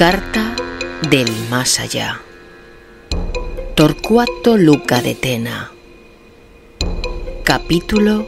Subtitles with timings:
[0.00, 0.56] Carta
[1.10, 2.22] del más allá.
[3.74, 5.72] Torcuato Luca de Tena.
[7.44, 8.26] Capítulo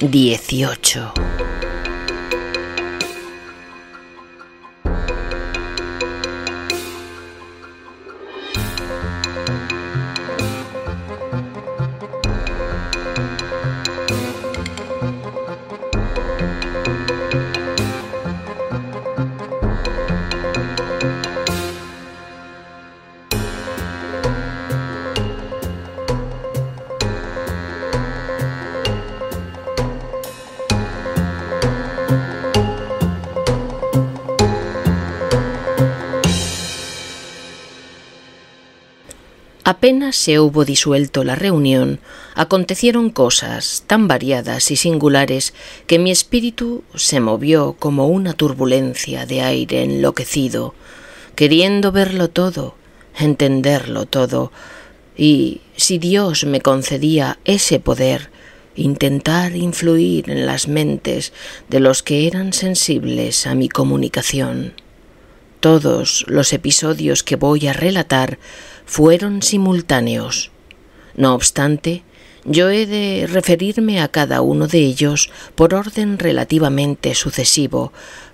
[0.00, 1.25] 18.
[39.68, 41.98] Apenas se hubo disuelto la reunión,
[42.36, 45.54] acontecieron cosas tan variadas y singulares
[45.88, 50.72] que mi espíritu se movió como una turbulencia de aire enloquecido,
[51.34, 52.76] queriendo verlo todo,
[53.18, 54.52] entenderlo todo,
[55.16, 58.30] y, si Dios me concedía ese poder,
[58.76, 61.32] intentar influir en las mentes
[61.68, 64.74] de los que eran sensibles a mi comunicación.
[65.60, 68.38] Todos los episodios que voy a relatar
[68.84, 70.50] fueron simultáneos.
[71.16, 72.02] No obstante,
[72.44, 77.92] yo he de referirme a cada uno de ellos por orden relativamente sucesivo,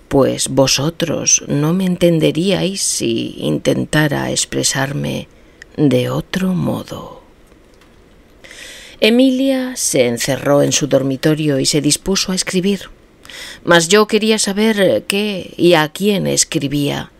[0.08, 5.28] pues vosotros no me entenderíais si intentara expresarme
[5.78, 7.22] de otro modo.
[9.00, 12.90] Emilia se encerró en su dormitorio y se dispuso a escribir.
[13.64, 17.10] Mas yo quería saber qué y a quién escribía.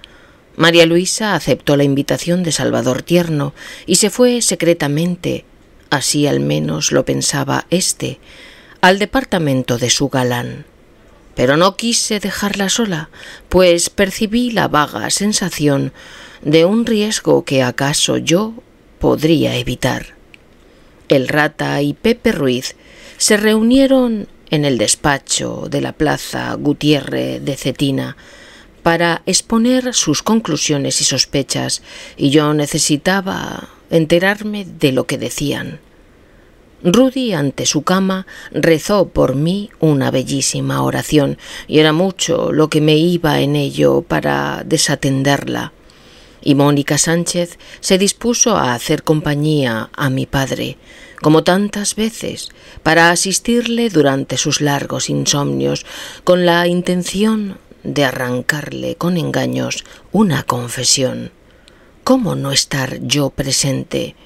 [0.57, 3.55] María Luisa aceptó la invitación de Salvador Tierno
[3.87, 5.45] y se fue secretamente,
[5.91, 8.21] así al menos lo pensaba éste,
[8.81, 10.67] al departamento de su galán.
[11.35, 13.09] Pero no quise dejarla sola,
[13.49, 15.93] pues percibí la vaga sensación
[16.43, 18.53] de un riesgo que acaso yo
[18.99, 20.15] podría evitar.
[21.09, 22.77] El rata y Pepe Ruiz
[23.17, 28.17] se reunieron en el despacho de la plaza Gutiérrez de Cetina,
[28.83, 31.83] para exponer sus conclusiones y sospechas,
[32.17, 35.81] y yo necesitaba enterarme de lo que decían.
[36.85, 41.39] Rudy ante su cama rezó por mí una bellísima oración,
[41.69, 45.73] y era mucho lo que me iba en ello para desatenderla.
[46.43, 50.77] Y Mónica Sánchez se dispuso a hacer compañía a mi padre,
[51.21, 52.49] como tantas veces,
[52.83, 55.87] para asistirle durante sus largos insomnios,
[56.25, 61.33] con la intención de arrancarle con engaños una confesión.
[62.05, 64.17] ¿Cómo no estar yo presente?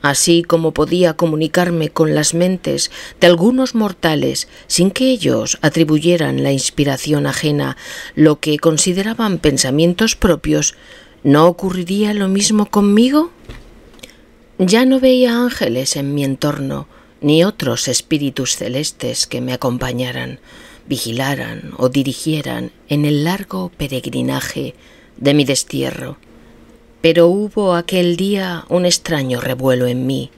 [0.00, 6.52] Así como podía comunicarme con las mentes de algunos mortales sin que ellos atribuyeran la
[6.52, 7.76] inspiración ajena
[8.14, 10.76] lo que consideraban pensamientos propios,
[11.24, 13.32] ¿no ocurriría lo mismo conmigo?
[14.58, 16.86] Ya no veía ángeles en mi entorno,
[17.20, 20.38] ni otros espíritus celestes que me acompañaran
[20.88, 24.74] vigilaran o dirigieran en el largo peregrinaje
[25.16, 26.16] de mi destierro.
[27.00, 30.30] Pero hubo aquel día un extraño revuelo en mí,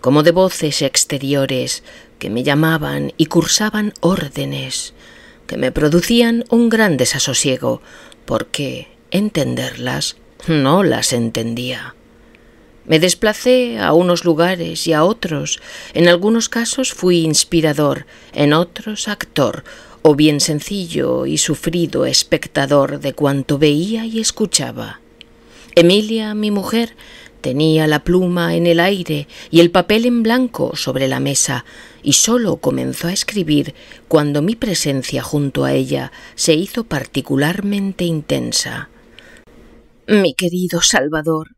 [0.00, 1.82] como de voces exteriores
[2.18, 4.94] que me llamaban y cursaban órdenes,
[5.46, 7.80] que me producían un gran desasosiego,
[8.24, 11.94] porque entenderlas no las entendía.
[12.86, 15.60] Me desplacé a unos lugares y a otros.
[15.92, 19.64] En algunos casos fui inspirador, en otros actor,
[20.08, 25.00] o bien sencillo y sufrido espectador de cuanto veía y escuchaba.
[25.74, 26.94] Emilia, mi mujer,
[27.40, 31.64] tenía la pluma en el aire y el papel en blanco sobre la mesa,
[32.04, 33.74] y sólo comenzó a escribir
[34.06, 38.90] cuando mi presencia junto a ella se hizo particularmente intensa.
[40.06, 41.56] Mi querido Salvador,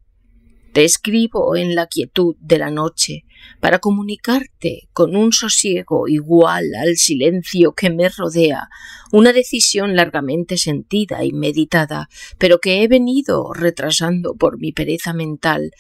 [0.73, 3.25] Te escribo en la quietud de la noche
[3.61, 8.69] para comunicarte con un sosiego igual al silencio que me rodea,
[9.13, 12.09] una decisión largamente sentida y meditada,
[12.39, 15.73] pero que he venido retrasando por mi pereza mental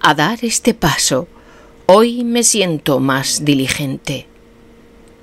[0.00, 1.28] a dar este paso.
[1.86, 4.26] Hoy me siento más diligente.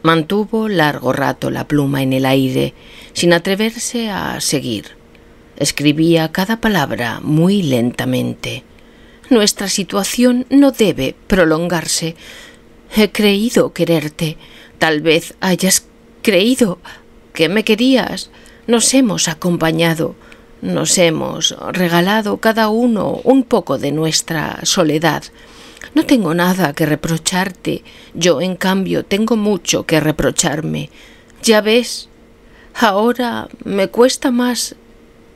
[0.03, 2.73] Mantuvo largo rato la pluma en el aire,
[3.13, 4.85] sin atreverse a seguir.
[5.57, 8.63] Escribía cada palabra muy lentamente.
[9.29, 12.15] Nuestra situación no debe prolongarse.
[12.95, 14.37] He creído quererte.
[14.77, 15.87] Tal vez hayas
[16.21, 16.77] creído
[17.33, 18.29] que me querías.
[18.67, 20.15] Nos hemos acompañado.
[20.61, 25.23] Nos hemos regalado cada uno un poco de nuestra soledad.
[25.95, 27.83] No tengo nada que reprocharte.
[28.13, 30.89] Yo, en cambio, tengo mucho que reprocharme.
[31.41, 32.09] Ya ves,
[32.75, 34.75] ahora me cuesta más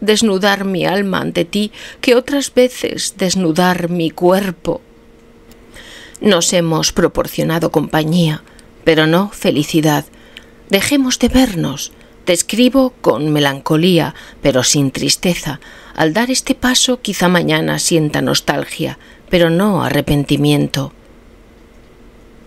[0.01, 4.81] desnudar mi alma ante ti que otras veces desnudar mi cuerpo.
[6.21, 8.43] Nos hemos proporcionado compañía,
[8.83, 10.05] pero no felicidad.
[10.69, 11.91] Dejemos de vernos.
[12.25, 15.59] Te escribo con melancolía, pero sin tristeza.
[15.95, 18.99] Al dar este paso quizá mañana sienta nostalgia,
[19.29, 20.93] pero no arrepentimiento.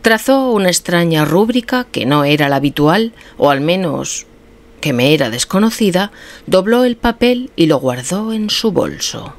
[0.03, 4.27] Trazó una extraña rúbrica que no era la habitual, o al menos
[4.83, 6.13] que me era desconocida,
[6.47, 9.37] dobló el papel y lo guardó en su bolso.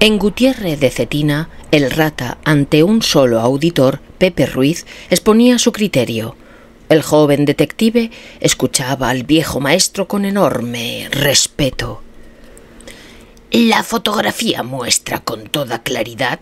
[0.00, 6.36] En Gutiérrez de Cetina, el rata, ante un solo auditor, Pepe Ruiz, exponía su criterio.
[6.88, 12.00] El joven detective escuchaba al viejo maestro con enorme respeto.
[13.50, 16.38] La fotografía muestra con toda claridad,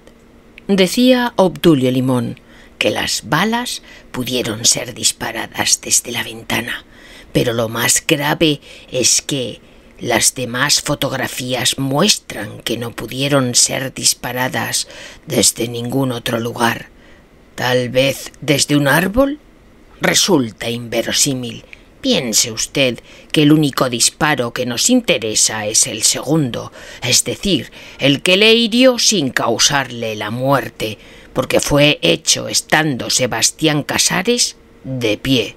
[0.69, 2.39] decía Obdulio Limón,
[2.79, 3.81] que las balas
[4.13, 6.85] pudieron ser disparadas desde la ventana,
[7.33, 8.61] pero lo más grave
[8.93, 9.63] es que
[9.99, 14.89] las demás fotografías muestran que no pudieron ser disparadas
[15.27, 16.89] desde ningún otro lugar.
[17.55, 19.39] Tal vez desde un árbol.
[20.01, 21.65] Resulta inverosímil.
[22.03, 23.01] Piense usted
[23.33, 26.71] que el único disparo que nos interesa es el segundo,
[27.03, 30.99] es decir, el que le hirió sin causarle la muerte,
[31.33, 35.57] porque fue hecho estando Sebastián Casares de pie.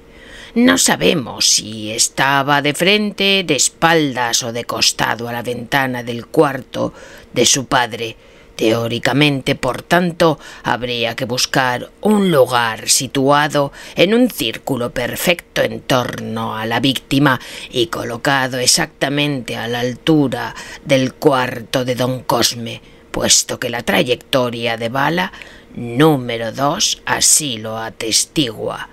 [0.56, 6.26] No sabemos si estaba de frente, de espaldas o de costado a la ventana del
[6.26, 6.92] cuarto
[7.34, 8.16] de su padre.
[8.56, 16.58] Teóricamente, por tanto, habría que buscar un lugar situado en un círculo perfecto en torno
[16.58, 22.82] a la víctima y colocado exactamente a la altura del cuarto de don Cosme,
[23.12, 25.32] puesto que la trayectoria de bala
[25.76, 28.90] número dos así lo atestigua.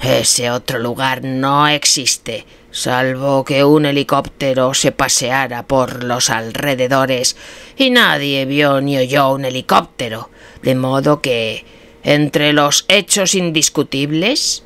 [0.00, 7.36] Ese otro lugar no existe, salvo que un helicóptero se paseara por los alrededores
[7.76, 10.30] y nadie vio ni oyó un helicóptero,
[10.62, 11.64] de modo que,
[12.04, 14.62] entre los hechos indiscutibles,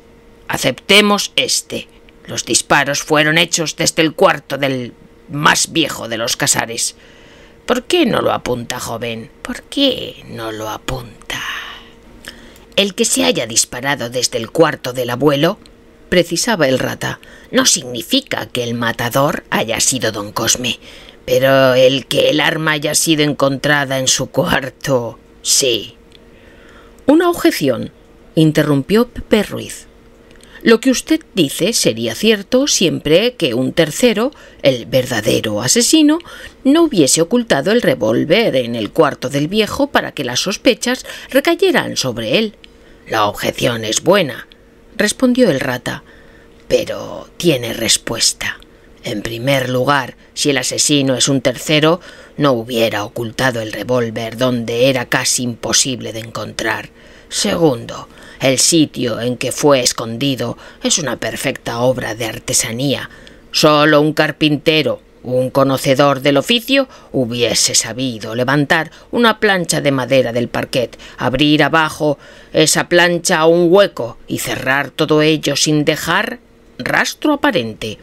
[0.47, 1.87] aceptemos este.
[2.25, 4.93] Los disparos fueron hechos desde el cuarto del
[5.29, 6.95] más viejo de los casares.
[7.65, 9.31] ¿Por qué no lo apunta, joven?
[9.41, 11.41] ¿Por qué no lo apunta?
[12.75, 15.59] El que se haya disparado desde el cuarto del abuelo,
[16.09, 17.19] precisaba el rata,
[17.51, 20.79] no significa que el matador haya sido don Cosme,
[21.23, 25.97] pero el que el arma haya sido encontrada en su cuarto, sí.
[27.05, 27.91] Una objeción,
[28.33, 29.85] interrumpió Pepe Ruiz.
[30.63, 36.19] Lo que usted dice sería cierto siempre que un tercero, el verdadero asesino,
[36.63, 41.97] no hubiese ocultado el revólver en el cuarto del viejo para que las sospechas recayeran
[41.97, 42.55] sobre él.
[43.07, 44.47] La objeción es buena,
[44.95, 46.03] respondió el rata,
[46.69, 48.59] pero tiene respuesta.
[49.03, 51.99] En primer lugar, si el asesino es un tercero,
[52.37, 56.89] no hubiera ocultado el revólver donde era casi imposible de encontrar.
[57.27, 58.07] Segundo,
[58.39, 63.09] el sitio en que fue escondido es una perfecta obra de artesanía.
[63.51, 70.49] Solo un carpintero un conocedor del oficio hubiese sabido levantar una plancha de madera del
[70.49, 72.17] parquet, abrir abajo
[72.51, 76.39] esa plancha a un hueco y cerrar todo ello sin dejar
[76.77, 77.99] rastro aparente.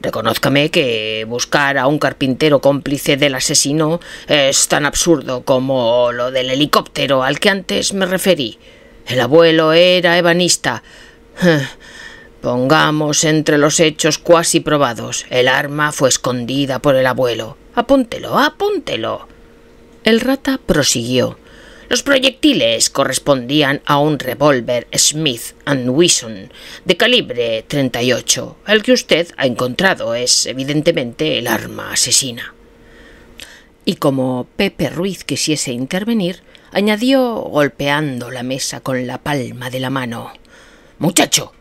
[0.00, 6.50] Reconózcame que buscar a un carpintero cómplice del asesino es tan absurdo como lo del
[6.50, 8.58] helicóptero al que antes me referí.
[9.06, 10.82] El abuelo era ebanista.
[12.44, 15.24] Pongamos entre los hechos cuasi probados.
[15.30, 17.56] El arma fue escondida por el abuelo.
[17.74, 19.26] Apúntelo, apúntelo.
[20.04, 21.38] El rata prosiguió.
[21.88, 26.52] Los proyectiles correspondían a un revólver Smith Wesson
[26.84, 28.58] de calibre 38.
[28.66, 32.52] El que usted ha encontrado es evidentemente el arma asesina.
[33.86, 39.88] Y como Pepe Ruiz quisiese intervenir, añadió golpeando la mesa con la palma de la
[39.88, 40.30] mano.
[40.98, 41.54] Muchacho,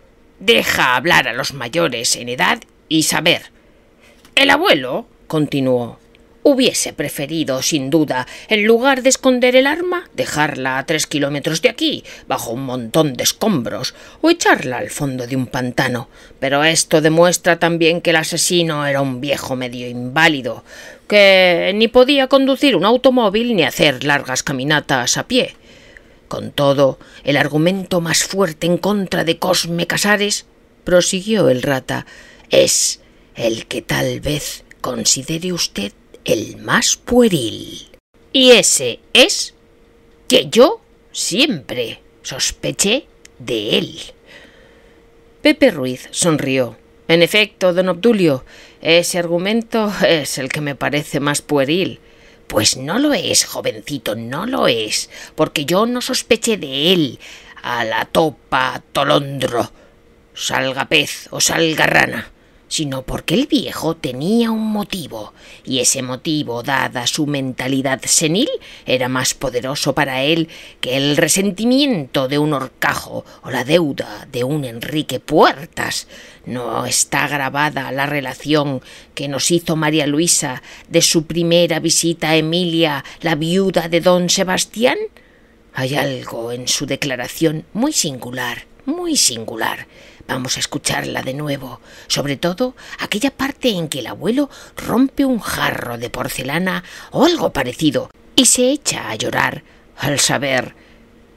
[0.45, 2.59] deja hablar a los mayores en edad
[2.89, 3.51] y saber.
[4.35, 5.99] El abuelo, continuó,
[6.45, 11.69] Hubiese preferido, sin duda, en lugar de esconder el arma, dejarla a tres kilómetros de
[11.69, 16.09] aquí, bajo un montón de escombros, o echarla al fondo de un pantano.
[16.41, 20.65] Pero esto demuestra también que el asesino era un viejo medio inválido,
[21.07, 25.55] que ni podía conducir un automóvil ni hacer largas caminatas a pie.
[26.33, 30.47] Con todo, el argumento más fuerte en contra de Cosme Casares,
[30.83, 32.07] prosiguió el rata,
[32.49, 33.01] es
[33.35, 35.91] el que tal vez considere usted
[36.25, 37.87] el más pueril.
[38.31, 39.53] Y ese es
[40.27, 43.05] que yo siempre sospeché
[43.37, 43.99] de él.
[45.43, 46.77] Pepe Ruiz sonrió.
[47.07, 48.43] En efecto, don Obdulio,
[48.81, 51.99] ese argumento es el que me parece más pueril.
[52.47, 57.19] Pues no lo es, jovencito, no lo es, porque yo no sospeché de él,
[57.63, 59.71] a la topa tolondro,
[60.33, 62.33] salga pez o salga rana
[62.73, 68.49] sino porque el viejo tenía un motivo, y ese motivo, dada su mentalidad senil,
[68.87, 70.49] era más poderoso para él
[70.81, 76.07] que el resentimiento de un horcajo o la deuda de un Enrique Puertas.
[76.47, 78.81] ¿No está grabada la relación
[79.13, 84.31] que nos hizo María Luisa de su primera visita a Emilia, la viuda de don
[84.31, 84.97] Sebastián?
[85.75, 89.85] Hay algo en su declaración muy singular, muy singular.
[90.27, 95.39] Vamos a escucharla de nuevo, sobre todo aquella parte en que el abuelo rompe un
[95.39, 99.63] jarro de porcelana o algo parecido y se echa a llorar
[99.97, 100.75] al saber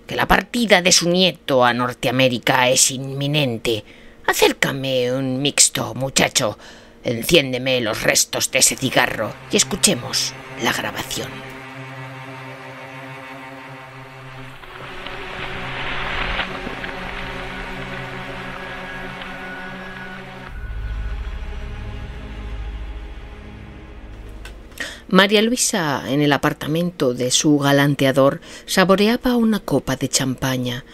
[0.07, 3.85] que la partida de su nieto a Norteamérica es inminente.
[4.27, 6.59] Acércame un mixto, muchacho.
[7.03, 11.46] Enciéndeme los restos de ese cigarro y escuchemos la grabación.
[25.17, 30.85] María Luisa, en el apartamento de su galanteador, saboreaba una copa de champaña,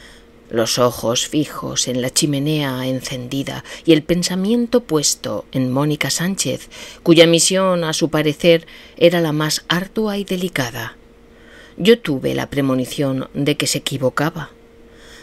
[0.48, 6.68] los ojos fijos en la chimenea encendida y el pensamiento puesto en Mónica Sánchez,
[7.02, 8.64] cuya misión, a su parecer,
[8.96, 10.96] era la más ardua y delicada.
[11.76, 14.50] Yo tuve la premonición de que se equivocaba.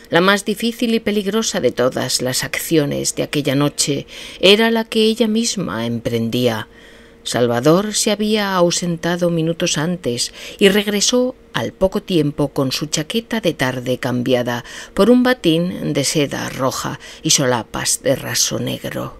[0.09, 4.07] La más difícil y peligrosa de todas las acciones de aquella noche
[4.41, 6.67] era la que ella misma emprendía,
[7.23, 13.53] Salvador se había ausentado minutos antes y regresó al poco tiempo con su chaqueta de
[13.53, 19.17] tarde cambiada por un batín de seda roja y solapas de raso negro.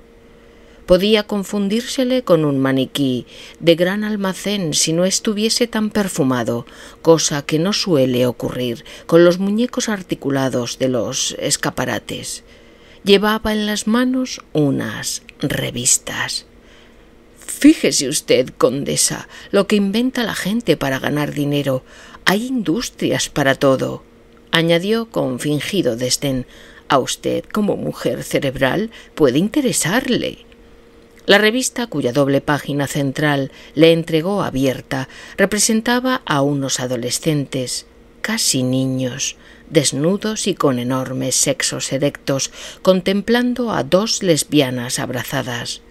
[0.89, 3.27] Podía confundírsele con un maniquí
[3.59, 6.65] de gran almacén si no estuviese tan perfumado,
[7.03, 12.43] cosa que no suele ocurrir con los muñecos articulados de los escaparates.
[13.03, 16.48] Llevaba en las manos unas revistas.
[17.49, 21.83] Fíjese usted, condesa, lo que inventa la gente para ganar dinero.
[22.23, 24.03] Hay industrias para todo.
[24.51, 26.45] añadió con fingido desdén.
[26.87, 30.45] A usted, como mujer cerebral, puede interesarle.
[31.25, 37.87] La revista, cuya doble página central le entregó abierta, representaba a unos adolescentes,
[38.21, 39.37] casi niños,
[39.69, 42.51] desnudos y con enormes sexos erectos,
[42.83, 45.81] contemplando a dos lesbianas abrazadas.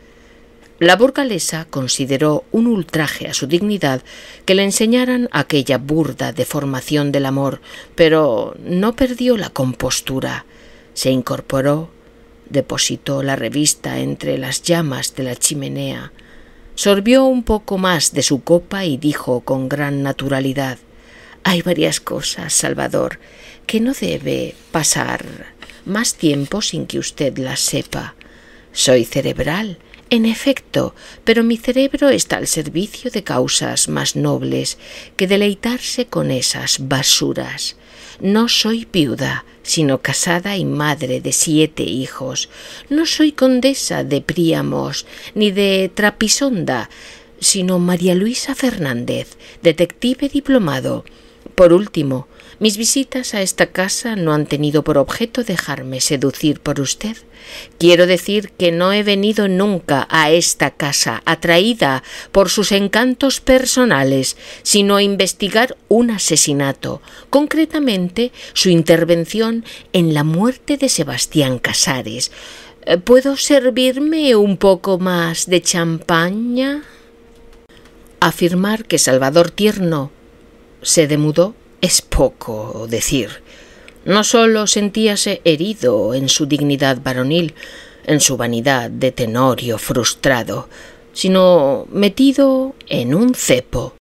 [0.81, 4.03] La burgalesa consideró un ultraje a su dignidad
[4.45, 7.61] que le enseñaran aquella burda deformación del amor,
[7.97, 10.47] pero no perdió la compostura.
[10.95, 11.91] Se incorporó,
[12.49, 16.13] depositó la revista entre las llamas de la chimenea,
[16.77, 20.79] sorbió un poco más de su copa y dijo con gran naturalidad
[21.43, 23.19] Hay varias cosas, Salvador,
[23.67, 25.27] que no debe pasar
[25.85, 28.15] más tiempo sin que usted las sepa.
[28.73, 29.79] Soy cerebral
[30.11, 34.79] en efecto, pero mi cerebro está al servicio de causas más nobles
[35.17, 37.77] que deleitarse con esas basuras.
[38.21, 42.49] No soy viuda, sino casada y madre de siete hijos.
[42.89, 46.91] No soy condesa de Príamos ni de Trapisonda,
[47.39, 51.05] sino María Luisa Fernández, detective diplomado.
[51.55, 52.29] Por último,
[52.61, 57.17] Mis visitas a esta casa no han tenido por objeto dejarme seducir por usted.
[57.79, 64.37] Quiero decir que no he venido nunca a esta casa atraída por sus encantos personales,
[64.65, 67.01] sino a investigar un asesinato,
[67.31, 72.33] concretamente su intervención en la muerte de Sebastián Casares.
[72.87, 76.83] Eh, ¿Puedo servirme un poco más de champaña?
[78.19, 80.11] Afirmar que Salvador Tierno
[80.83, 83.43] se demudó es poco decir.
[84.05, 87.55] No sólo sentíase herido en su dignidad varonil,
[88.07, 90.69] en su vanidad de tenorio frustrado,
[91.13, 93.95] sino metido en un cepo.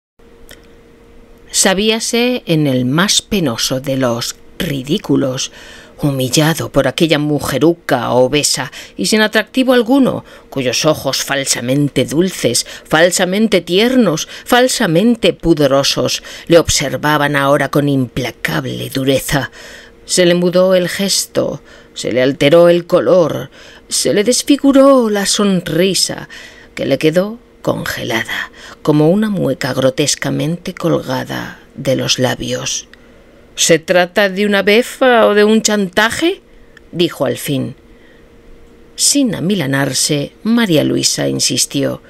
[1.51, 5.53] Sabíase en el más penoso de los ridículos,
[5.99, 14.29] humillado por aquella mujeruca obesa y sin atractivo alguno, cuyos ojos falsamente dulces, falsamente tiernos,
[14.45, 19.51] falsamente pudorosos, le observaban ahora con implacable dureza.
[20.05, 21.63] Se le mudó el gesto,
[21.95, 23.51] se le alteró el color,
[23.89, 26.29] se le desfiguró la sonrisa,
[26.75, 32.87] que le quedó congelada, como una mueca grotescamente colgada de los labios.
[33.57, 36.43] ¿Se trata de una befa o de un chantaje?
[36.93, 37.75] dijo al fin.
[38.97, 42.03] Sin amilanarse, María Luisa insistió.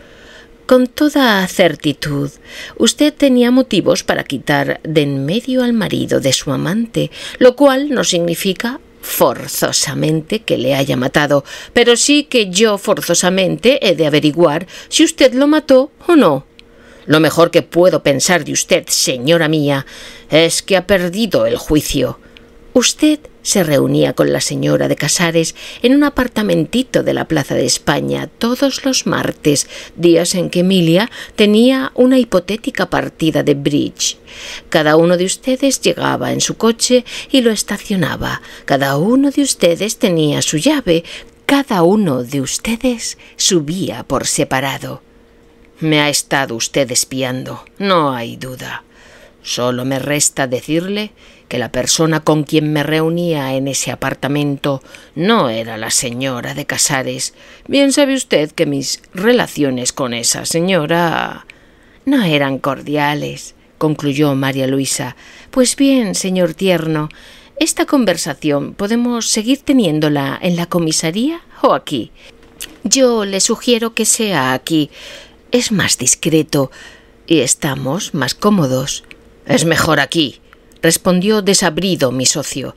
[0.66, 2.30] Con toda certitud,
[2.76, 7.90] usted tenía motivos para quitar de en medio al marido de su amante, lo cual
[7.90, 14.66] no significa forzosamente que le haya matado, pero sí que yo forzosamente he de averiguar
[14.88, 16.44] si usted lo mató o no.
[17.06, 19.86] Lo mejor que puedo pensar de usted, señora mía,
[20.28, 22.18] es que ha perdido el juicio.
[22.72, 27.64] Usted se reunía con la señora de Casares en un apartamentito de la Plaza de
[27.64, 34.18] España todos los martes, días en que Emilia tenía una hipotética partida de bridge.
[34.68, 38.42] Cada uno de ustedes llegaba en su coche y lo estacionaba.
[38.64, 41.04] Cada uno de ustedes tenía su llave.
[41.46, 45.05] Cada uno de ustedes subía por separado.
[45.80, 48.84] Me ha estado usted espiando, no hay duda.
[49.42, 51.12] Solo me resta decirle
[51.48, 54.82] que la persona con quien me reunía en ese apartamento
[55.14, 57.34] no era la señora de Casares.
[57.68, 61.46] Bien sabe usted que mis relaciones con esa señora
[62.06, 65.14] no eran cordiales, concluyó María Luisa.
[65.50, 67.10] Pues bien, señor tierno,
[67.60, 72.12] esta conversación podemos seguir teniéndola en la comisaría o aquí.
[72.84, 74.90] Yo le sugiero que sea aquí
[75.52, 76.70] es más discreto
[77.26, 79.04] y estamos más cómodos.
[79.46, 80.40] Es mejor aquí,
[80.82, 82.76] respondió desabrido mi socio.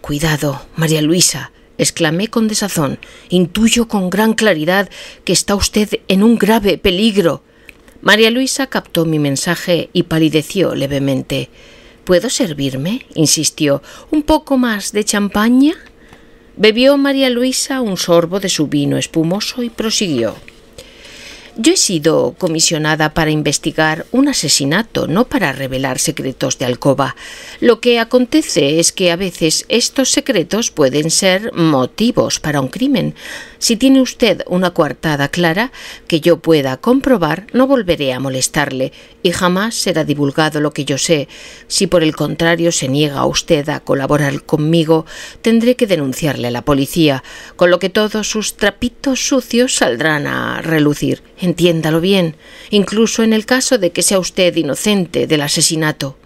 [0.00, 2.98] Cuidado, María Luisa, exclamé con desazón.
[3.28, 4.88] Intuyo con gran claridad
[5.24, 7.42] que está usted en un grave peligro.
[8.02, 11.50] María Luisa captó mi mensaje y palideció levemente.
[12.04, 13.06] ¿Puedo servirme?
[13.14, 13.82] insistió.
[14.12, 15.74] ¿Un poco más de champaña?
[16.56, 20.36] Bebió María Luisa un sorbo de su vino espumoso y prosiguió.
[21.58, 27.16] Yo he sido comisionada para investigar un asesinato, no para revelar secretos de alcoba.
[27.60, 33.14] Lo que acontece es que a veces estos secretos pueden ser motivos para un crimen.
[33.58, 35.72] Si tiene usted una coartada clara
[36.06, 38.92] que yo pueda comprobar, no volveré a molestarle
[39.22, 41.26] y jamás será divulgado lo que yo sé.
[41.68, 45.06] Si por el contrario se niega usted a colaborar conmigo,
[45.40, 47.24] tendré que denunciarle a la policía,
[47.56, 51.22] con lo que todos sus trapitos sucios saldrán a relucir.
[51.46, 52.34] Entiéndalo bien,
[52.70, 56.16] incluso en el caso de que sea usted inocente del asesinato.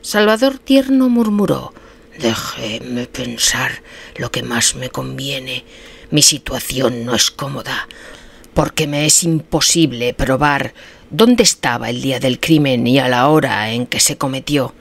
[0.00, 1.72] Salvador Tierno murmuró
[2.18, 3.70] Déjeme pensar
[4.16, 5.64] lo que más me conviene.
[6.10, 7.86] Mi situación no es cómoda,
[8.52, 10.74] porque me es imposible probar
[11.10, 14.74] dónde estaba el día del crimen y a la hora en que se cometió.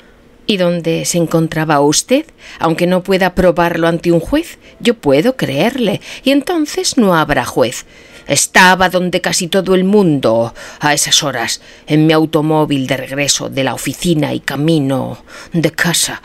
[0.48, 2.26] ¿Y dónde se encontraba usted?
[2.58, 7.86] Aunque no pueda probarlo ante un juez, yo puedo creerle, y entonces no habrá juez.
[8.28, 13.64] Estaba donde casi todo el mundo a esas horas, en mi automóvil de regreso de
[13.64, 16.22] la oficina y camino de casa.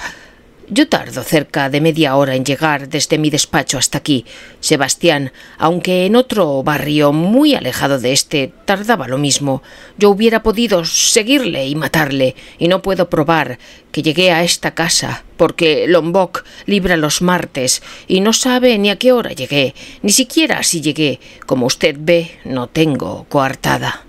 [0.69, 4.25] Yo tardo cerca de media hora en llegar desde mi despacho hasta aquí.
[4.59, 9.63] Sebastián, aunque en otro barrio muy alejado de este, tardaba lo mismo.
[9.97, 13.61] Yo hubiera podido seguirle y matarle, y no puedo probar
[13.93, 18.97] que llegué a esta casa, porque Lombok libra los martes, y no sabe ni a
[18.97, 21.21] qué hora llegué, ni siquiera si llegué.
[21.47, 24.05] Como usted ve, no tengo coartada.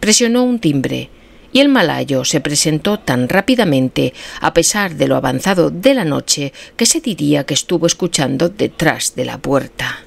[0.00, 1.10] Presionó un timbre
[1.52, 6.52] y el malayo se presentó tan rápidamente, a pesar de lo avanzado de la noche,
[6.76, 10.04] que se diría que estuvo escuchando detrás de la puerta.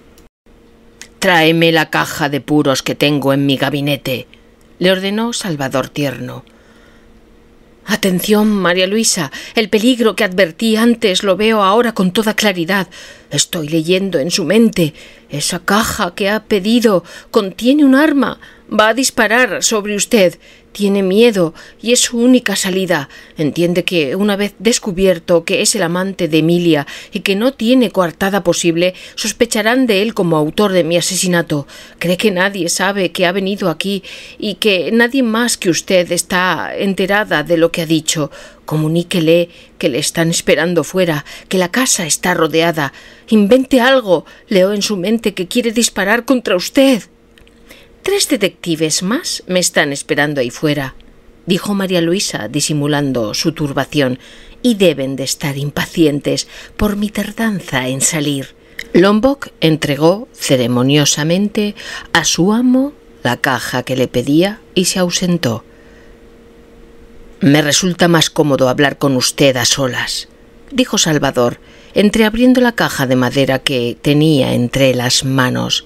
[1.20, 4.28] Tráeme la caja de puros que tengo en mi gabinete,
[4.80, 6.44] le ordenó Salvador Tierno.
[7.86, 9.32] Atención, María Luisa.
[9.56, 12.88] El peligro que advertí antes lo veo ahora con toda claridad.
[13.30, 14.94] Estoy leyendo en su mente.
[15.30, 18.40] Esa caja que ha pedido contiene un arma.
[18.74, 20.40] Va a disparar sobre usted.
[20.72, 23.08] Tiene miedo y es su única salida.
[23.38, 27.92] Entiende que, una vez descubierto que es el amante de Emilia y que no tiene
[27.92, 31.68] coartada posible, sospecharán de él como autor de mi asesinato.
[32.00, 34.02] Cree que nadie sabe que ha venido aquí
[34.40, 38.32] y que nadie más que usted está enterada de lo que ha dicho.
[38.66, 42.92] Comuníquele que le están esperando fuera, que la casa está rodeada.
[43.30, 44.26] Invente algo.
[44.48, 47.04] Leo en su mente que quiere disparar contra usted.
[48.04, 50.94] Tres detectives más me están esperando ahí fuera,
[51.46, 54.20] dijo María Luisa, disimulando su turbación,
[54.62, 58.56] y deben de estar impacientes por mi tardanza en salir.
[58.94, 61.76] Lombok entregó ceremoniosamente
[62.12, 65.64] a su amo la caja que le pedía y se ausentó.
[67.40, 70.28] Me resulta más cómodo hablar con usted a solas,
[70.72, 71.60] dijo Salvador,
[71.94, 75.86] entreabriendo la caja de madera que tenía entre las manos.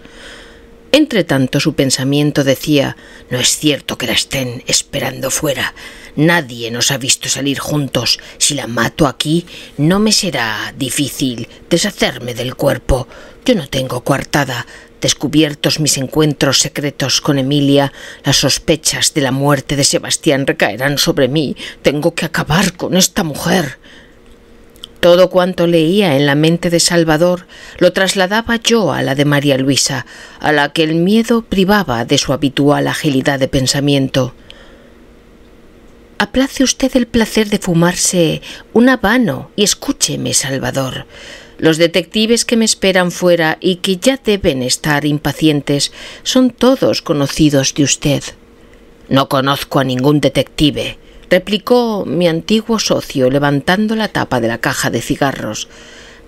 [0.91, 2.97] Entre tanto su pensamiento decía
[3.29, 5.73] No es cierto que la estén esperando fuera.
[6.15, 8.19] Nadie nos ha visto salir juntos.
[8.37, 9.45] Si la mato aquí,
[9.77, 13.07] no me será difícil deshacerme del cuerpo.
[13.45, 14.65] Yo no tengo coartada.
[14.99, 21.27] Descubiertos mis encuentros secretos con Emilia, las sospechas de la muerte de Sebastián recaerán sobre
[21.27, 21.55] mí.
[21.83, 23.77] Tengo que acabar con esta mujer.
[24.99, 27.45] Todo cuanto leía en la mente de Salvador
[27.77, 30.05] lo trasladaba yo a la de María Luisa,
[30.39, 34.33] a la que el miedo privaba de su habitual agilidad de pensamiento.
[36.19, 38.41] Aplace usted el placer de fumarse
[38.73, 41.05] un habano y escúcheme, Salvador.
[41.59, 45.91] Los detectives que me esperan fuera y que ya deben estar impacientes
[46.23, 48.23] son todos conocidos de usted.
[49.09, 50.97] No conozco a ningún detective,
[51.29, 55.67] replicó mi antiguo socio levantando la tapa de la caja de cigarros.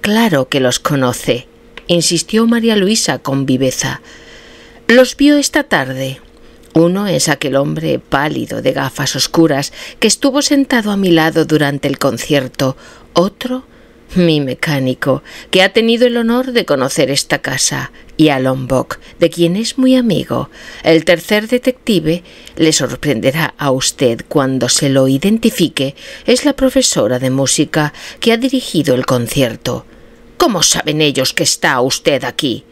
[0.01, 1.47] Claro que los conoce,
[1.87, 4.01] insistió María Luisa con viveza.
[4.87, 6.19] Los vio esta tarde.
[6.73, 11.87] Uno es aquel hombre pálido de gafas oscuras que estuvo sentado a mi lado durante
[11.87, 12.77] el concierto.
[13.13, 13.63] Otro
[14.15, 19.29] mi mecánico, que ha tenido el honor de conocer esta casa, y a Lombok, de
[19.29, 20.49] quien es muy amigo.
[20.83, 22.23] El tercer detective
[22.57, 25.95] le sorprenderá a usted cuando se lo identifique.
[26.25, 29.85] Es la profesora de música que ha dirigido el concierto.
[30.37, 32.65] ¿Cómo saben ellos que está usted aquí?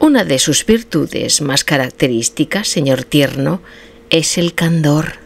[0.00, 3.62] Una de sus virtudes más características, señor Tierno,
[4.08, 5.18] es el candor.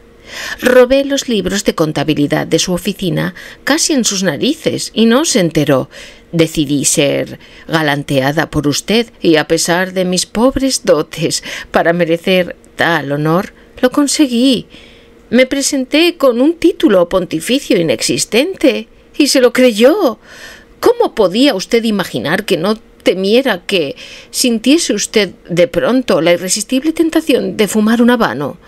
[0.61, 5.41] Robé los libros de contabilidad de su oficina casi en sus narices y no se
[5.41, 5.89] enteró.
[6.33, 13.13] Decidí ser galanteada por usted y a pesar de mis pobres dotes para merecer tal
[13.13, 14.67] honor, lo conseguí.
[15.31, 20.19] Me presenté con un título pontificio inexistente y se lo creyó.
[20.81, 23.97] ¿Cómo podía usted imaginar que no temiera que
[24.31, 28.59] sintiese usted de pronto la irresistible tentación de fumar un habano?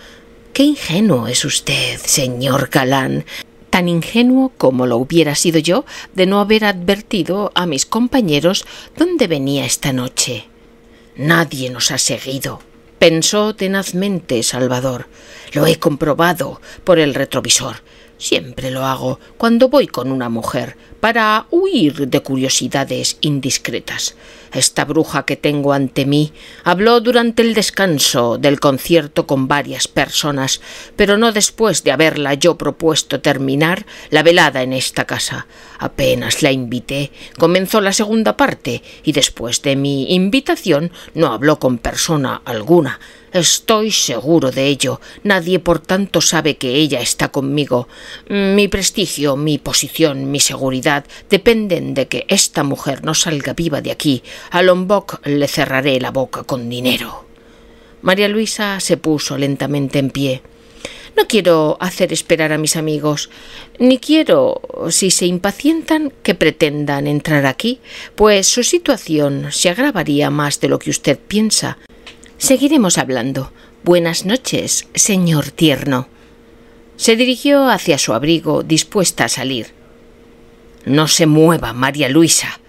[0.56, 3.26] Qué ingenuo es usted, señor Galán,
[3.68, 8.64] tan ingenuo como lo hubiera sido yo de no haber advertido a mis compañeros
[8.96, 10.46] dónde venía esta noche.
[11.14, 12.62] Nadie nos ha seguido,
[12.98, 15.08] pensó tenazmente Salvador.
[15.52, 17.82] Lo he comprobado por el retrovisor.
[18.16, 24.14] Siempre lo hago cuando voy con una mujer, para huir de curiosidades indiscretas.
[24.52, 26.32] Esta bruja que tengo ante mí
[26.64, 30.60] habló durante el descanso del concierto con varias personas,
[30.96, 35.46] pero no después de haberla yo propuesto terminar la velada en esta casa.
[35.78, 41.78] Apenas la invité, comenzó la segunda parte, y después de mi invitación no habló con
[41.78, 43.00] persona alguna,
[43.36, 44.98] Estoy seguro de ello.
[45.22, 47.86] Nadie, por tanto, sabe que ella está conmigo.
[48.30, 53.90] Mi prestigio, mi posición, mi seguridad dependen de que esta mujer no salga viva de
[53.90, 54.22] aquí.
[54.50, 57.26] A Lombok le cerraré la boca con dinero.
[58.00, 60.40] María Luisa se puso lentamente en pie.
[61.14, 63.28] No quiero hacer esperar a mis amigos,
[63.78, 67.80] ni quiero, si se impacientan, que pretendan entrar aquí,
[68.14, 71.76] pues su situación se agravaría más de lo que usted piensa.
[72.38, 73.50] Seguiremos hablando.
[73.82, 76.08] Buenas noches, señor tierno.
[76.96, 79.68] Se dirigió hacia su abrigo, dispuesta a salir.
[80.84, 82.60] No se mueva, María Luisa.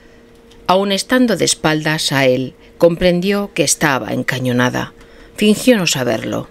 [0.68, 4.94] Aun estando de espaldas a él, comprendió que estaba encañonada.
[5.36, 6.48] Fingió no saberlo.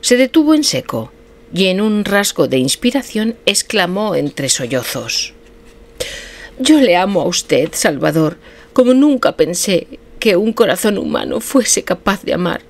[0.00, 1.10] Se detuvo en seco
[1.52, 5.32] y en un rasgo de inspiración exclamó entre sollozos
[6.58, 8.38] Yo le amo a usted, Salvador,
[8.72, 12.60] como nunca pensé que un corazón humano fuese capaz de amar.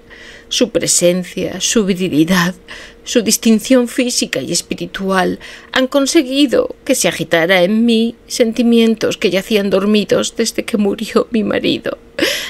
[0.51, 2.55] su presencia, su virilidad,
[3.03, 5.40] su distinción física y espiritual
[5.73, 11.45] han conseguido que se agitara en mí sentimientos que yacían dormidos desde que murió mi
[11.45, 11.97] marido.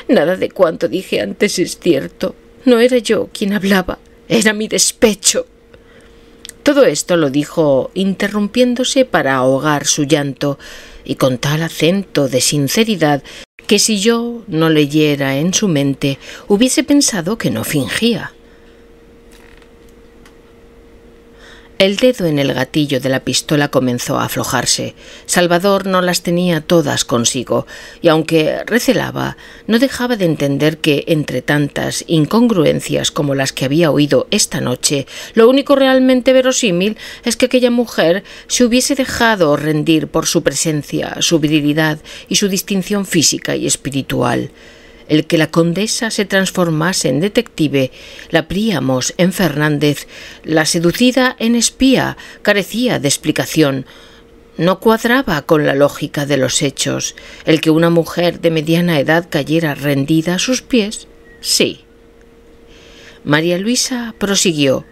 [0.08, 2.34] Nada de cuanto dije antes es cierto.
[2.64, 5.46] No era yo quien hablaba, era mi despecho.
[6.64, 10.58] Todo esto lo dijo interrumpiéndose para ahogar su llanto
[11.04, 13.22] y con tal acento de sinceridad
[13.66, 18.32] que si yo no leyera en su mente hubiese pensado que no fingía.
[21.78, 24.94] El dedo en el gatillo de la pistola comenzó a aflojarse.
[25.26, 27.66] Salvador no las tenía todas consigo,
[28.00, 29.36] y aunque recelaba,
[29.66, 35.06] no dejaba de entender que, entre tantas incongruencias como las que había oído esta noche,
[35.34, 41.18] lo único realmente verosímil es que aquella mujer se hubiese dejado rendir por su presencia,
[41.20, 41.98] su virilidad
[42.30, 44.50] y su distinción física y espiritual
[45.08, 47.90] el que la condesa se transformase en detective,
[48.30, 50.06] la Príamos en Fernández,
[50.44, 53.86] la seducida en espía, carecía de explicación.
[54.58, 57.14] No cuadraba con la lógica de los hechos.
[57.44, 61.08] El que una mujer de mediana edad cayera rendida a sus pies,
[61.40, 61.80] sí.
[63.22, 64.84] María Luisa prosiguió.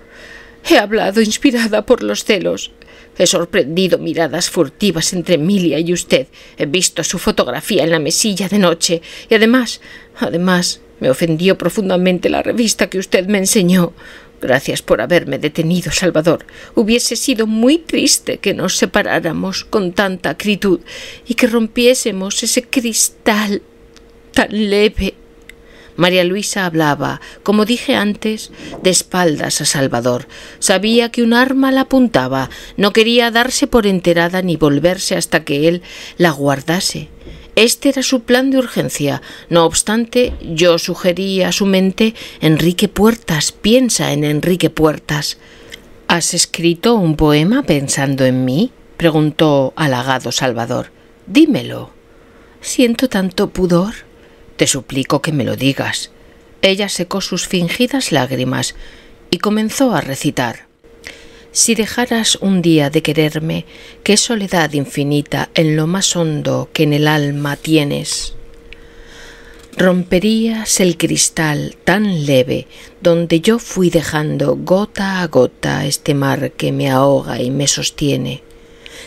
[0.68, 2.72] He hablado inspirada por los celos.
[3.16, 6.26] He sorprendido miradas furtivas entre Emilia y usted.
[6.56, 9.02] He visto su fotografía en la mesilla de noche.
[9.30, 9.80] Y además,
[10.16, 13.92] además, me ofendió profundamente la revista que usted me enseñó.
[14.40, 16.44] Gracias por haberme detenido, Salvador.
[16.74, 20.80] Hubiese sido muy triste que nos separáramos con tanta acritud
[21.26, 23.62] y que rompiésemos ese cristal
[24.32, 25.14] tan leve
[25.96, 28.50] María Luisa hablaba, como dije antes,
[28.82, 30.26] de espaldas a Salvador.
[30.58, 35.68] Sabía que un arma la apuntaba, no quería darse por enterada ni volverse hasta que
[35.68, 35.82] él
[36.18, 37.08] la guardase.
[37.56, 39.22] Este era su plan de urgencia.
[39.48, 45.38] No obstante, yo sugerí a su mente Enrique Puertas, piensa en Enrique Puertas.
[46.08, 48.72] ¿Has escrito un poema pensando en mí?
[48.96, 50.90] preguntó halagado Salvador.
[51.26, 51.90] Dímelo.
[52.60, 53.94] Siento tanto pudor.
[54.56, 56.10] Te suplico que me lo digas.
[56.62, 58.74] Ella secó sus fingidas lágrimas
[59.30, 60.66] y comenzó a recitar.
[61.52, 63.64] Si dejaras un día de quererme,
[64.02, 68.34] qué soledad infinita en lo más hondo que en el alma tienes.
[69.76, 72.68] Romperías el cristal tan leve
[73.00, 78.42] donde yo fui dejando gota a gota este mar que me ahoga y me sostiene.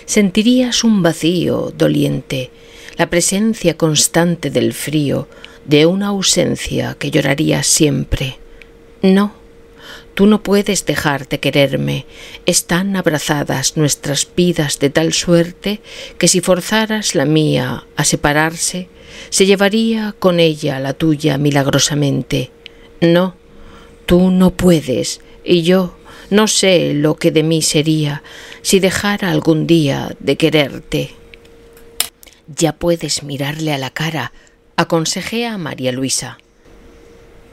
[0.06, 2.52] Sentirías un vacío doliente
[2.98, 5.28] la presencia constante del frío,
[5.66, 8.38] de una ausencia que lloraría siempre.
[9.02, 9.34] No,
[10.16, 12.06] tú no puedes dejarte quererme.
[12.46, 15.82] Están abrazadas nuestras vidas de tal suerte
[16.18, 18.90] que si forzaras la mía a separarse,
[19.30, 22.52] se llevaría con ella la tuya milagrosamente.
[23.02, 23.36] No,
[24.06, 25.96] tú no puedes, y yo
[26.30, 28.24] no sé lo que de mí sería
[28.62, 31.12] si dejara algún día de quererte.
[32.56, 34.32] Ya puedes mirarle a la cara,
[34.78, 36.38] aconsejé a María Luisa.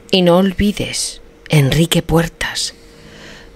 [0.09, 2.73] Y no olvides, Enrique Puertas.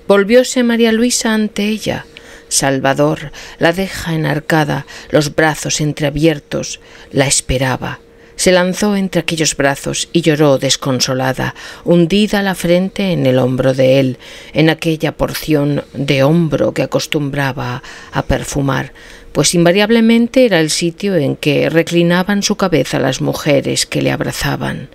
[0.07, 2.05] Volvióse María Luisa ante ella.
[2.49, 7.99] Salvador la deja enarcada, los brazos entreabiertos, la esperaba.
[8.35, 13.99] Se lanzó entre aquellos brazos y lloró desconsolada, hundida la frente en el hombro de
[13.99, 14.17] él,
[14.53, 18.93] en aquella porción de hombro que acostumbraba a perfumar,
[19.31, 24.89] pues invariablemente era el sitio en que reclinaban su cabeza las mujeres que le abrazaban.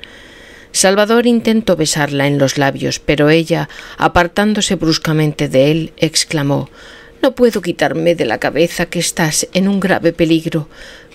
[0.73, 6.69] Salvador intentó besarla en los labios, pero ella, apartándose bruscamente de él, exclamó
[7.25, 10.69] No puedo quitarme de la cabeza que estás en un grave peligro.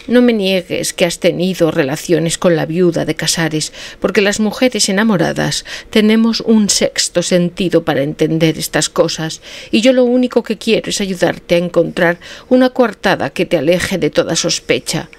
[0.07, 4.89] No me niegues que has tenido relaciones con la viuda de Casares, porque las mujeres
[4.89, 10.89] enamoradas tenemos un sexto sentido para entender estas cosas, y yo lo único que quiero
[10.89, 12.17] es ayudarte a encontrar
[12.49, 15.11] una coartada que te aleje de toda sospecha.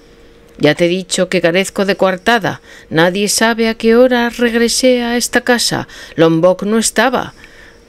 [0.59, 2.63] Ya te he dicho que carezco de coartada.
[2.91, 5.87] Nadie sabe a qué hora regresé a esta casa.
[6.17, 7.33] Lombok no estaba.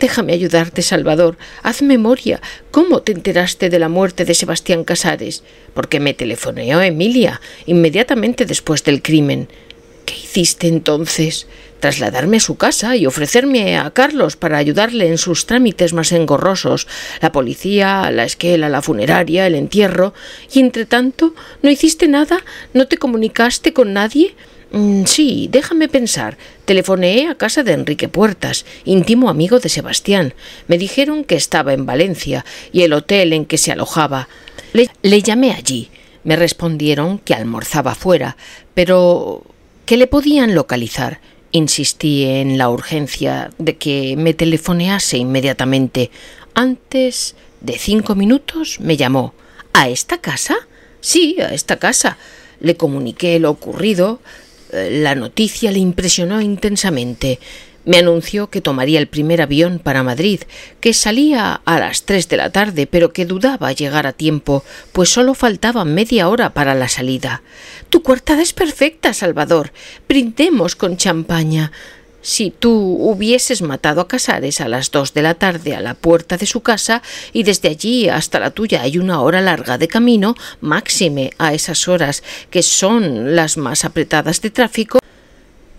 [0.02, 1.38] Déjame ayudarte, Salvador.
[1.62, 2.42] Haz memoria.
[2.72, 5.44] ¿Cómo te enteraste de la muerte de Sebastián Casares?
[5.76, 9.48] Porque me telefoneó Emilia inmediatamente después del crimen.
[10.06, 11.46] ¿Qué hiciste entonces?
[11.80, 16.88] Trasladarme a su casa y ofrecerme a Carlos para ayudarle en sus trámites más engorrosos,
[17.22, 20.16] la policía, la esquela, la funeraria, el entierro.
[20.52, 22.44] Y entre tanto, ¿no hiciste nada?
[22.74, 24.34] ¿No te comunicaste con nadie?
[24.72, 26.38] Mm, sí, déjame pensar.
[26.66, 30.34] Telefoneé a casa de Enrique Puertas, íntimo amigo de Sebastián.
[30.68, 34.30] Me dijeron que estaba en Valencia y el hotel en que se alojaba.
[34.74, 35.90] Le, le llamé allí.
[36.24, 38.38] Me respondieron que almorzaba fuera,
[38.74, 39.44] pero
[39.86, 41.20] que le podían localizar.
[41.52, 46.12] Insistí en la urgencia de que me telefonease inmediatamente.
[46.54, 49.34] Antes de cinco minutos me llamó.
[49.74, 50.56] ¿A esta casa?
[51.02, 52.18] Sí, a esta casa.
[52.62, 54.22] Le comuniqué lo ocurrido.
[54.72, 57.40] Eh, la noticia le impresionó intensamente.
[57.84, 60.42] Me anunció que tomaría el primer avión para Madrid,
[60.80, 65.10] que salía a las tres de la tarde, pero que dudaba llegar a tiempo, pues
[65.10, 67.42] solo faltaba media hora para la salida.
[67.90, 69.72] Tu coartada es perfecta, Salvador.
[70.08, 71.72] Brindemos con champaña.
[72.22, 76.38] Si tú hubieses matado a Casares a las dos de la tarde a la puerta
[76.38, 77.02] de su casa
[77.34, 81.88] y desde allí hasta la tuya hay una hora larga de camino, máxime a esas
[81.88, 85.00] horas que son las más apretadas de tráfico,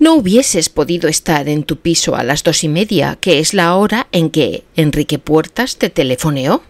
[0.00, 3.76] no hubieses podido estar en tu piso a las dos y media, que es la
[3.76, 6.60] hora en que Enrique Puertas te telefoneó.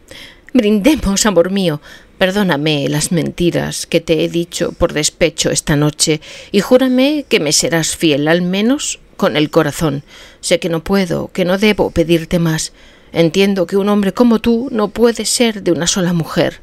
[0.53, 1.81] Brindemos, amor mío.
[2.19, 7.53] Perdóname las mentiras que te he dicho por despecho esta noche y júrame que me
[7.53, 10.03] serás fiel al menos con el corazón.
[10.41, 12.73] Sé que no puedo, que no debo pedirte más.
[13.13, 16.61] Entiendo que un hombre como tú no puede ser de una sola mujer.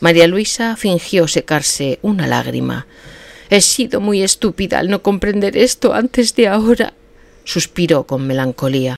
[0.00, 2.86] María Luisa fingió secarse una lágrima.
[3.48, 6.92] He sido muy estúpida al no comprender esto antes de ahora.
[7.44, 8.96] suspiró con melancolía.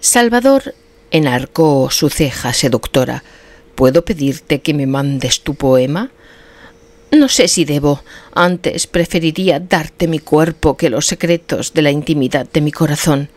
[0.00, 0.74] Salvador
[1.12, 3.22] enarcó su ceja seductora.
[3.76, 6.10] ¿Puedo pedirte que me mandes tu poema?
[7.10, 8.02] No sé si debo.
[8.34, 13.28] Antes preferiría darte mi cuerpo que los secretos de la intimidad de mi corazón.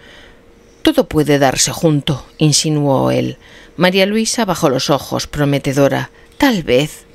[0.82, 3.38] Todo puede darse junto, insinuó él.
[3.77, 6.10] María Luisa bajó los ojos, prometedora.
[6.38, 7.05] Tal vez.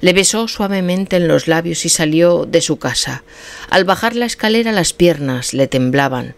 [0.00, 3.24] Le besó suavemente en los labios y salió de su casa.
[3.70, 6.34] Al bajar la escalera las piernas le temblaban.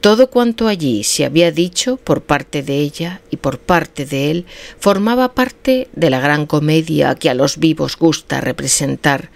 [0.00, 4.46] Todo cuanto allí se había dicho por parte de ella y por parte de él
[4.78, 9.30] formaba parte de la gran comedia que a los vivos gusta representar.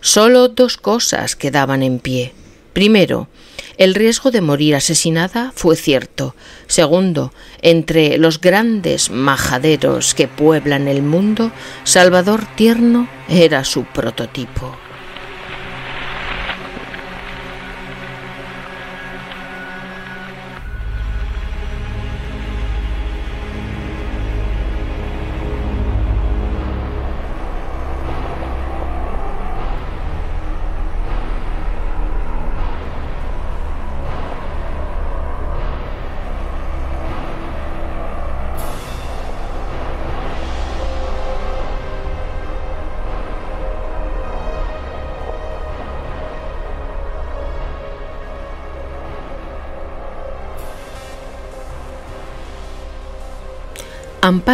[0.00, 2.32] Solo dos cosas quedaban en pie.
[2.72, 3.28] Primero,
[3.78, 6.34] el riesgo de morir asesinada fue cierto.
[6.66, 11.52] Segundo, entre los grandes majaderos que pueblan el mundo,
[11.84, 14.83] Salvador Tierno era su prototipo.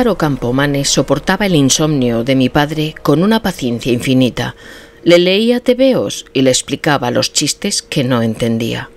[0.01, 4.57] Amparo Campomanes soportaba el insomnio de mi padre con una paciencia infinita.
[5.05, 8.89] Le leía tebeos y le explicaba los chistes que no entendía.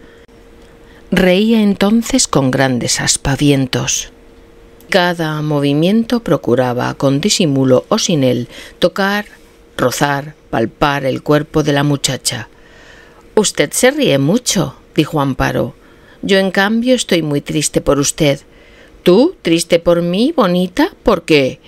[1.11, 4.13] Reía entonces con grandes aspavientos.
[4.87, 8.47] Cada movimiento procuraba, con disimulo o sin él,
[8.79, 9.25] tocar,
[9.75, 12.47] rozar, palpar el cuerpo de la muchacha.
[13.35, 15.75] Usted se ríe mucho, dijo Amparo.
[16.21, 18.39] Yo, en cambio, estoy muy triste por usted.
[19.03, 20.93] ¿Tú, triste por mí, bonita?
[21.03, 21.59] ¿Por qué?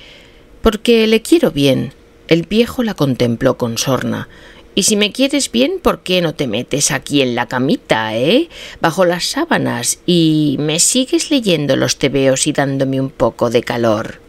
[0.62, 1.94] Porque le quiero bien.
[2.30, 4.30] El viejo la contempló con sorna.
[4.74, 8.48] Y si me quieres bien, ¿por qué no te metes aquí en la camita, eh?
[8.80, 14.20] Bajo las sábanas y me sigues leyendo los tebeos y dándome un poco de calor.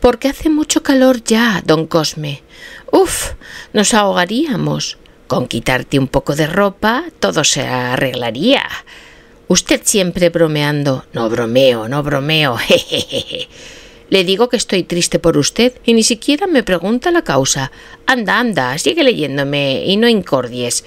[0.00, 2.42] Porque hace mucho calor ya, don Cosme.
[2.90, 3.32] Uf,
[3.72, 4.98] nos ahogaríamos.
[5.28, 8.62] Con quitarte un poco de ropa todo se arreglaría.
[9.48, 11.04] Usted siempre bromeando.
[11.12, 12.56] No bromeo, no bromeo.
[12.58, 13.48] Jejeje.
[14.10, 17.72] Le digo que estoy triste por usted y ni siquiera me pregunta la causa.
[18.06, 20.84] Anda, anda, sigue leyéndome y no incordies.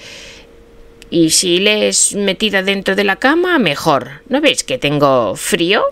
[1.10, 4.22] Y si le es metida dentro de la cama, mejor.
[4.28, 5.82] ¿No ves que tengo frío?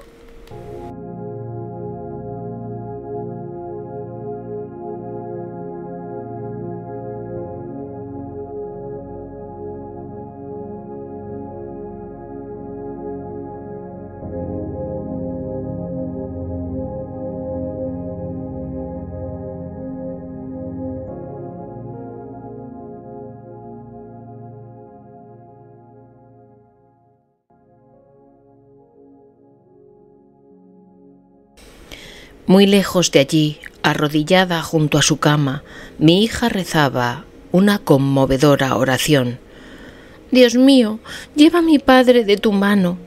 [32.48, 35.64] Muy lejos de allí, arrodillada junto a su cama,
[35.98, 39.40] mi hija rezaba una conmovedora oración.
[40.31, 41.00] Dios mío,
[41.35, 42.98] lleva a mi padre de tu mano,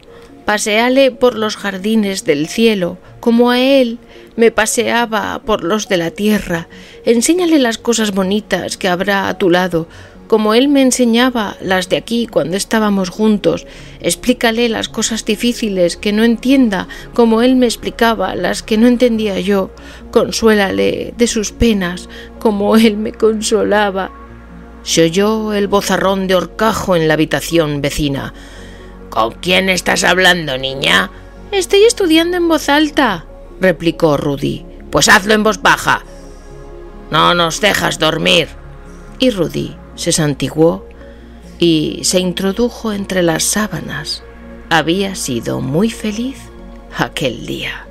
[0.43, 3.97] paseale por los jardines del cielo, como a él
[4.35, 6.67] me paseaba por los de la tierra,
[7.05, 9.87] enséñale las cosas bonitas que habrá a tu lado,
[10.29, 13.65] como él me enseñaba las de aquí cuando estábamos juntos.
[13.99, 19.39] Explícale las cosas difíciles que no entienda, como él me explicaba las que no entendía
[19.39, 19.71] yo.
[20.11, 24.11] Consuélale de sus penas, como él me consolaba.
[24.83, 28.35] Se oyó el bozarrón de horcajo en la habitación vecina.
[29.09, 31.09] ¿Con quién estás hablando, niña?
[31.51, 33.25] Estoy estudiando en voz alta,
[33.59, 34.63] replicó Rudy.
[34.91, 36.03] Pues hazlo en voz baja.
[37.09, 38.47] No nos dejas dormir.
[39.17, 40.87] Y Rudy se santiguó
[41.59, 44.23] y se introdujo entre las sábanas.
[44.69, 46.37] Había sido muy feliz
[46.97, 47.85] aquel día.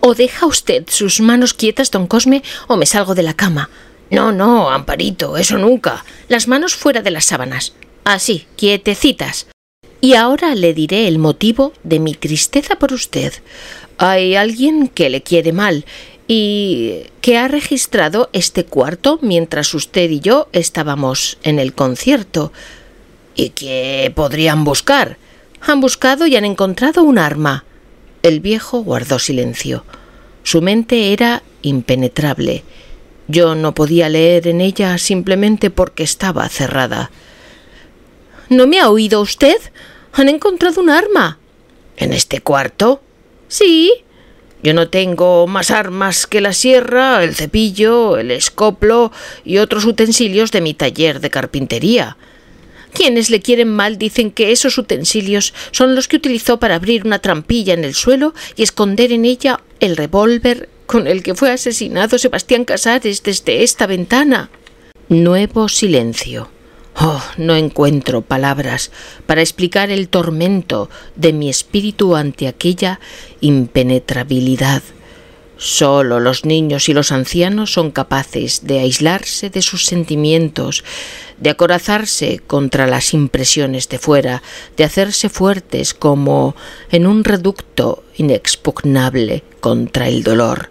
[0.00, 3.70] O deja usted sus manos quietas, don Cosme, o me salgo de la cama.
[4.10, 6.04] No, no, Amparito, eso nunca.
[6.28, 7.74] Las manos fuera de las sábanas.
[8.04, 9.46] Así, quietecitas.
[10.00, 13.34] Y ahora le diré el motivo de mi tristeza por usted.
[13.98, 15.84] Hay alguien que le quiere mal
[16.28, 22.52] y que ha registrado este cuarto mientras usted y yo estábamos en el concierto.
[23.34, 25.18] ¿Y qué podrían buscar?
[25.60, 27.64] Han buscado y han encontrado un arma.
[28.22, 29.84] El viejo guardó silencio.
[30.44, 32.62] Su mente era impenetrable.
[33.28, 37.10] Yo no podía leer en ella simplemente porque estaba cerrada.
[38.48, 39.56] ¿No me ha oído usted?
[40.14, 41.38] Han encontrado un arma.
[41.98, 43.02] ¿En este cuarto?
[43.48, 43.92] Sí.
[44.62, 49.12] Yo no tengo más armas que la sierra, el cepillo, el escoplo
[49.44, 52.16] y otros utensilios de mi taller de carpintería.
[52.94, 57.18] Quienes le quieren mal dicen que esos utensilios son los que utilizó para abrir una
[57.18, 62.18] trampilla en el suelo y esconder en ella el revólver con el que fue asesinado
[62.18, 64.50] Sebastián Casares desde esta ventana.
[65.10, 66.48] Nuevo silencio.
[66.96, 68.90] Oh, no encuentro palabras
[69.26, 73.00] para explicar el tormento de mi espíritu ante aquella
[73.42, 74.82] impenetrabilidad.
[75.58, 80.84] Solo los niños y los ancianos son capaces de aislarse de sus sentimientos,
[81.40, 84.42] de acorazarse contra las impresiones de fuera,
[84.76, 86.56] de hacerse fuertes como
[86.90, 90.70] en un reducto inexpugnable contra el dolor.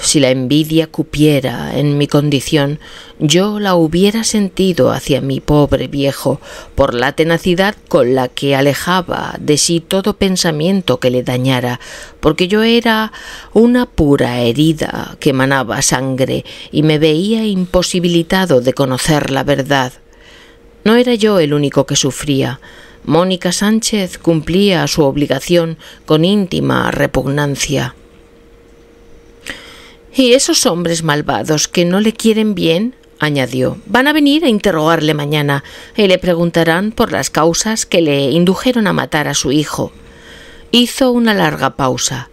[0.00, 2.80] Si la envidia cupiera en mi condición,
[3.18, 6.40] yo la hubiera sentido hacia mi pobre viejo
[6.74, 11.78] por la tenacidad con la que alejaba de sí todo pensamiento que le dañara,
[12.20, 13.12] porque yo era
[13.52, 19.92] una pura herida que manaba sangre y me veía imposibilitado de conocer la verdad.
[20.84, 22.60] No era yo el único que sufría.
[23.04, 25.76] Mónica Sánchez cumplía su obligación
[26.06, 27.94] con íntima repugnancia.
[30.14, 35.14] Y esos hombres malvados que no le quieren bien, añadió, van a venir a interrogarle
[35.14, 35.64] mañana
[35.96, 39.92] y le preguntarán por las causas que le indujeron a matar a su hijo.
[40.70, 42.30] Hizo una larga pausa.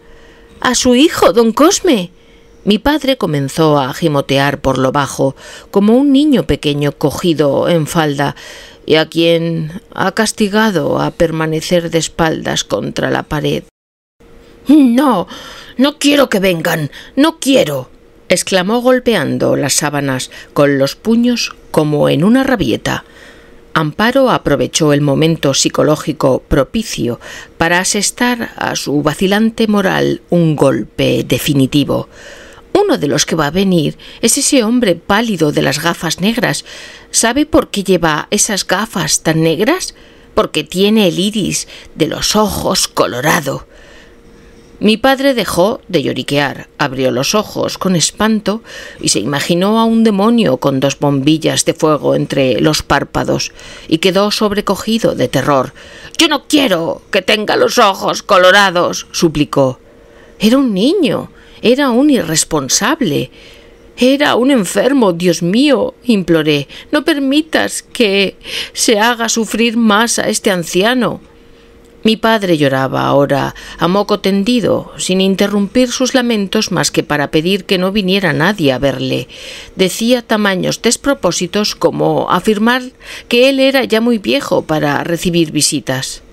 [0.59, 2.11] ¿A su hijo, don Cosme?
[2.65, 5.35] Mi padre comenzó a gimotear por lo bajo,
[5.71, 8.35] como un niño pequeño cogido en falda,
[8.85, 13.63] y a quien ha castigado a permanecer de espaldas contra la pared.
[14.69, 15.27] No,
[15.77, 17.89] no quiero que vengan, no quiero.
[18.29, 23.03] exclamó golpeando las sábanas con los puños como en una rabieta.
[23.73, 27.19] Amparo aprovechó el momento psicológico propicio
[27.57, 32.07] para asestar a su vacilante moral un golpe definitivo.
[32.73, 36.63] Uno de los que va a venir es ese hombre pálido de las gafas negras.
[37.09, 39.95] ¿Sabe por qué lleva esas gafas tan negras?
[40.35, 43.65] Porque tiene el iris de los ojos colorado.
[44.81, 48.63] Mi padre dejó de lloriquear, abrió los ojos con espanto
[49.01, 53.51] y se imaginó a un demonio con dos bombillas de fuego entre los párpados
[53.89, 55.73] y quedó sobrecogido de terror.
[56.17, 59.81] Yo no quiero que tenga los ojos colorados, suplicó.
[60.39, 61.29] Era un niño,
[61.61, 63.31] era un irresponsable.
[63.97, 66.69] Era un enfermo, Dios mío, imploré.
[66.89, 68.37] No permitas que
[68.71, 71.19] se haga sufrir más a este anciano.
[72.03, 77.65] Mi padre lloraba ahora a moco tendido, sin interrumpir sus lamentos más que para pedir
[77.65, 79.27] que no viniera nadie a verle.
[79.75, 82.83] Decía tamaños despropósitos como afirmar
[83.27, 86.23] que él era ya muy viejo para recibir visitas.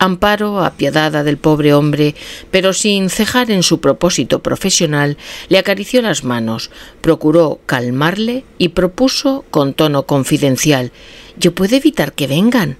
[0.00, 2.16] Amparo, apiadada del pobre hombre,
[2.50, 5.16] pero sin cejar en su propósito profesional,
[5.48, 6.70] le acarició las manos,
[7.00, 10.90] procuró calmarle y propuso con tono confidencial
[11.38, 12.76] Yo puedo evitar que vengan.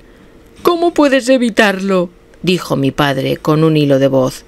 [0.65, 2.11] ¿Cómo puedes evitarlo?
[2.43, 4.45] dijo mi padre con un hilo de voz.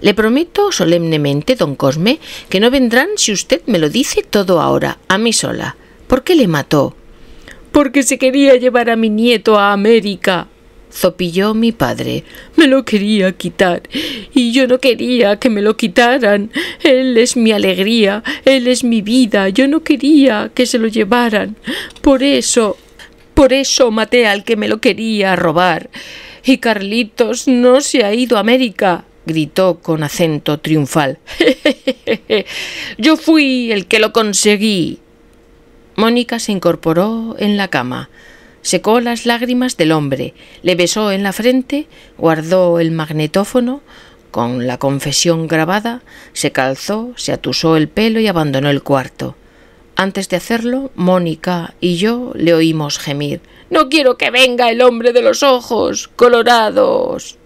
[0.00, 4.98] Le prometo solemnemente, don Cosme, que no vendrán si usted me lo dice todo ahora,
[5.06, 5.76] a mí sola.
[6.08, 6.96] ¿Por qué le mató?
[7.78, 10.48] porque se quería llevar a mi nieto a América
[10.90, 12.24] zopilló mi padre.
[12.56, 13.82] Me lo quería quitar
[14.34, 16.50] y yo no quería que me lo quitaran.
[16.82, 21.56] Él es mi alegría, él es mi vida, yo no quería que se lo llevaran.
[22.00, 22.78] Por eso,
[23.38, 25.90] por eso maté al que me lo quería robar.
[26.44, 31.20] Y Carlitos no se ha ido a América gritó con acento triunfal.
[32.98, 34.98] Yo fui el que lo conseguí.
[35.94, 38.10] Mónica se incorporó en la cama
[38.62, 41.86] secó las lágrimas del hombre, le besó en la frente,
[42.18, 43.82] guardó el magnetófono
[44.32, 49.36] con la confesión grabada, se calzó, se atusó el pelo y abandonó el cuarto.
[50.00, 55.12] Antes de hacerlo, Mónica y yo le oímos gemir No quiero que venga el hombre
[55.12, 57.36] de los ojos colorados.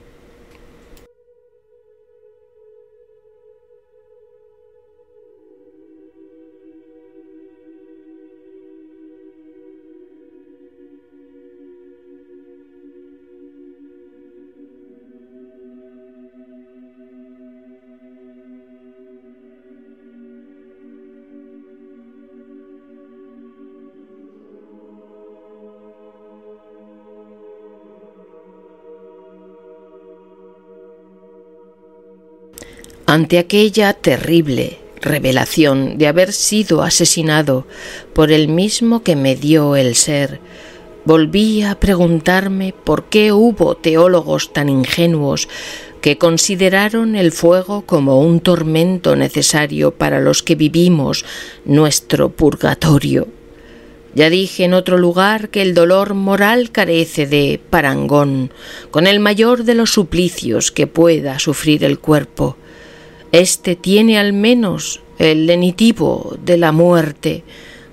[33.13, 37.67] Ante aquella terrible revelación de haber sido asesinado
[38.15, 40.41] por el mismo que me dio el ser,
[41.05, 45.51] volví a preguntarme por qué hubo teólogos tan ingenuos
[46.01, 51.27] que consideraron el fuego como un tormento necesario para los que vivimos
[51.67, 53.29] nuestro purgatorio.
[54.15, 58.53] Ya dije en otro lugar que el dolor moral carece de parangón
[58.91, 62.57] con el mayor de los suplicios que pueda sufrir el cuerpo.
[63.33, 67.45] Este tiene al menos el lenitivo de la muerte,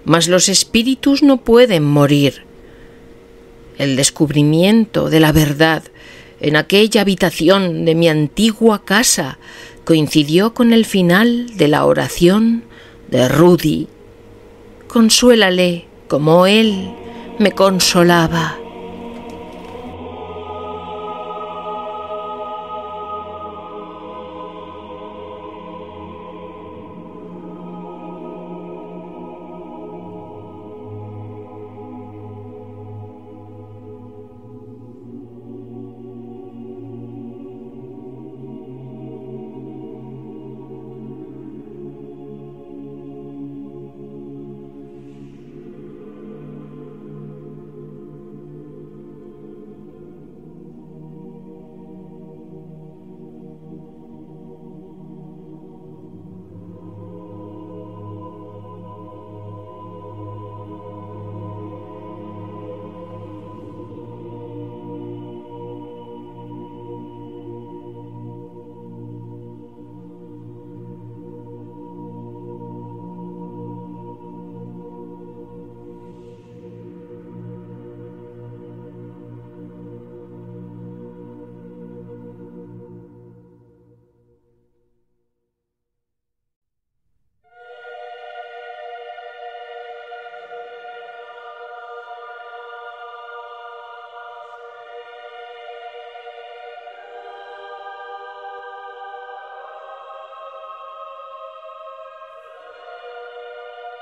[0.04, 2.44] mas los espíritus no pueden morir.
[3.78, 5.84] El descubrimiento de la verdad
[6.42, 9.40] en aquella habitación de mi antigua casa
[9.86, 12.64] coincidió con el final de la oración
[13.10, 13.88] de Rudy.
[14.88, 16.92] Consuélale como él
[17.40, 18.58] me consolaba.